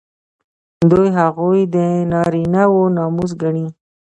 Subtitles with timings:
[0.89, 1.77] دوی هغوی د
[2.11, 3.65] نارینه وو ناموس ګڼي.